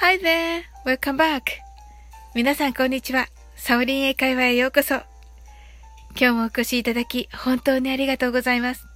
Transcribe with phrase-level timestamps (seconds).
[0.00, 0.62] Hi there!
[0.84, 1.42] Welcome back!
[2.32, 3.26] 皆さんこんにちは。
[3.56, 4.94] サオリン英会話へようこそ。
[4.94, 5.04] 今
[6.18, 8.86] 日もお越しいただき本当にありがとうございます。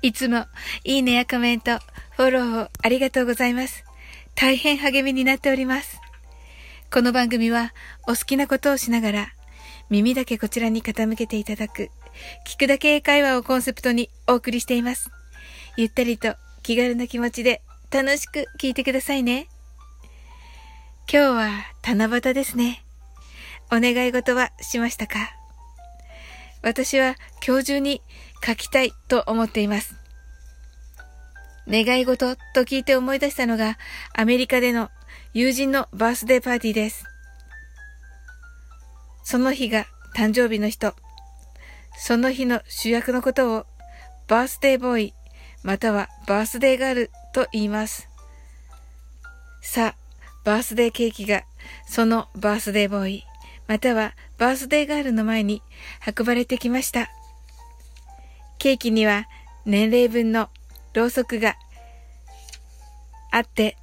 [0.00, 0.46] いつも
[0.82, 1.78] いいねやコメント、
[2.12, 3.84] フォローをありがとうございます。
[4.34, 6.00] 大変励みになっております。
[6.90, 9.28] この番組はお好きなことをしながら
[9.90, 11.90] 耳だけこちらに傾けていただく
[12.46, 15.10] 聞くだけ英会話をコンセプトにお送りしています。
[15.76, 17.60] ゆったりと気軽な気持ちで
[17.90, 19.48] 楽しく聞いてくださいね。
[21.08, 21.50] 今日は
[21.84, 22.84] 七夕ですね。
[23.66, 25.36] お願い事はしましたか？
[26.64, 27.14] 私は
[27.46, 28.02] 今日中に
[28.44, 29.94] 書きたいと思っています。
[31.68, 33.78] 願い事と聞いて思い出したのが
[34.16, 34.90] アメリカでの
[35.32, 37.04] 友人のバースデーパーティーです。
[39.22, 40.92] その日が誕生日の人、
[41.96, 43.66] その日の主役のことを
[44.26, 45.14] バースデーボーイ
[45.62, 48.08] またはバースデーガールと言います。
[49.62, 50.05] さあ、
[50.46, 51.42] バースデーケーキが
[51.88, 53.24] そのバースデーボーイ、
[53.66, 55.60] またはバースデーガールの前に
[56.16, 57.10] 運ばれてきました。
[58.58, 59.26] ケーキには
[59.64, 60.48] 年齢分の
[60.94, 61.56] ろうそくが
[63.32, 63.76] あって、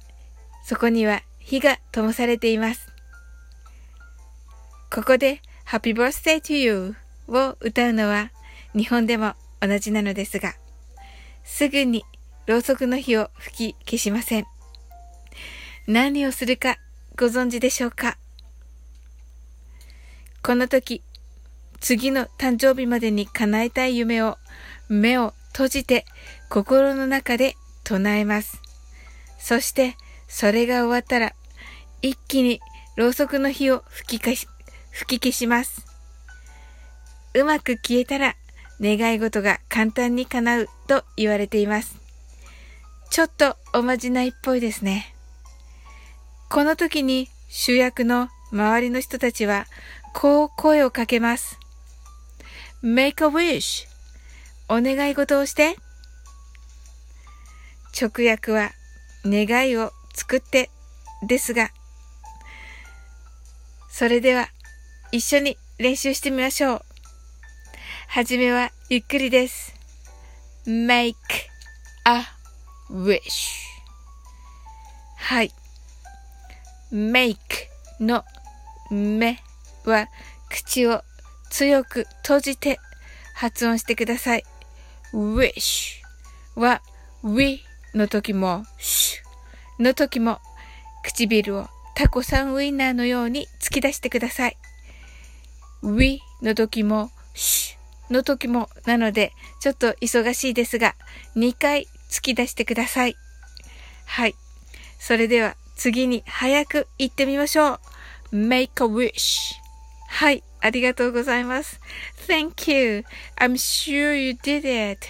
[0.64, 2.88] そこには火が灯されています。
[4.90, 6.96] ここで Happy Birthday to You
[7.28, 8.30] を歌うのは
[8.74, 10.54] 日本でも同じなのですが、
[11.44, 12.06] すぐに
[12.46, 14.46] ろうそくの火を吹き消しません。
[15.86, 16.78] 何をするか
[17.14, 18.16] ご存知でしょうか？
[20.42, 21.02] この時、
[21.78, 24.38] 次の誕生日までに叶えたい夢を
[24.88, 26.06] 目を閉じて
[26.48, 28.62] 心の中で唱えます。
[29.38, 29.96] そして
[30.26, 31.34] それが終わったら
[32.00, 32.60] 一気に
[32.96, 34.48] ろうそくの火を吹き消し
[34.90, 35.84] 吹き消します。
[37.34, 38.36] うまく消えたら
[38.80, 41.98] 願い事が簡単に叶うと言われています。
[43.10, 45.13] ちょっとおまじないっぽいですね。
[46.54, 49.66] この時に主役の周りの人たちは
[50.12, 51.58] こう声をかけます。
[52.80, 53.88] make a wish
[54.68, 55.74] お願い事をして
[58.00, 58.70] 直訳は
[59.24, 60.70] 願いを作って
[61.26, 61.70] ですが
[63.90, 64.46] それでは
[65.10, 66.80] 一緒に練習してみましょう。
[68.06, 69.74] はじめはゆっくりです。
[70.68, 71.14] make
[72.04, 72.22] a
[72.92, 73.56] wish
[75.16, 75.50] はい。
[76.94, 77.36] Make
[77.98, 78.24] の
[78.88, 79.40] 目
[79.84, 80.06] は
[80.48, 81.02] 口を
[81.50, 82.78] 強く閉じて
[83.34, 84.44] 発音してください。
[85.12, 86.00] wish
[86.54, 86.82] は
[87.24, 87.60] we
[87.94, 89.22] の時も sh
[89.80, 90.38] の時も
[91.02, 91.66] 唇を
[91.96, 94.56] タコさんウインナーのように突き出してください。
[95.82, 97.76] we の時も sh
[98.08, 100.94] の時もなのでちょっと忙しいですが
[101.34, 103.16] 2回突き出してください。
[104.06, 104.36] はい。
[105.00, 107.80] それでは次に早く行ってみましょう。
[108.32, 109.54] make a wish.
[110.08, 111.80] はい、ありがとうございます。
[112.28, 113.04] Thank you.
[113.36, 115.06] I'm sure you did it.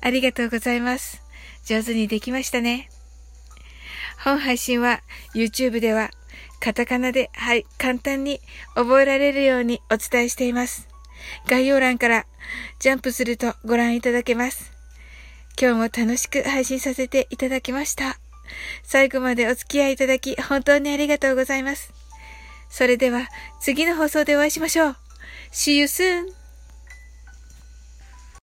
[0.00, 1.22] ありがとうございます。
[1.64, 2.88] 上手にできましたね。
[4.24, 5.00] 本配信は
[5.34, 6.10] YouTube では
[6.60, 8.40] カタカナで、はい、簡単に
[8.74, 10.88] 覚えられるようにお伝えしています。
[11.48, 12.26] 概要欄から
[12.78, 14.72] ジャンプするとご覧いただけます。
[15.60, 18.21] 今日も楽しく配信させていただきました。
[18.82, 21.92] 最後までお付き合いいただき本当にありがとうございます。
[22.68, 23.28] それでは
[23.60, 24.96] 次の放送でお会いしましょう。
[25.52, 26.41] See you soon!